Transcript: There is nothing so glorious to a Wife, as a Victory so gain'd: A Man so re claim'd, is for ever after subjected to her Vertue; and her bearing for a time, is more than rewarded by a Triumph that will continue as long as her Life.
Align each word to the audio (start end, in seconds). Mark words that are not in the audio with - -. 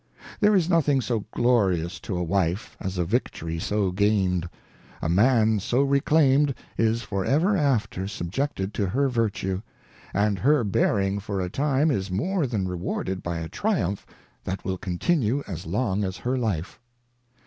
There 0.39 0.55
is 0.55 0.67
nothing 0.67 0.99
so 0.99 1.25
glorious 1.29 1.99
to 1.99 2.17
a 2.17 2.23
Wife, 2.23 2.75
as 2.79 2.97
a 2.97 3.05
Victory 3.05 3.59
so 3.59 3.91
gain'd: 3.91 4.49
A 4.99 5.07
Man 5.09 5.59
so 5.59 5.83
re 5.83 5.99
claim'd, 5.99 6.55
is 6.75 7.03
for 7.03 7.23
ever 7.23 7.55
after 7.55 8.07
subjected 8.07 8.73
to 8.73 8.87
her 8.87 9.09
Vertue; 9.09 9.61
and 10.11 10.39
her 10.39 10.63
bearing 10.63 11.19
for 11.19 11.39
a 11.39 11.51
time, 11.51 11.91
is 11.91 12.09
more 12.09 12.47
than 12.47 12.67
rewarded 12.67 13.21
by 13.21 13.37
a 13.41 13.47
Triumph 13.47 14.07
that 14.43 14.65
will 14.65 14.79
continue 14.79 15.43
as 15.47 15.67
long 15.67 16.03
as 16.03 16.17
her 16.17 16.35
Life. 16.35 16.79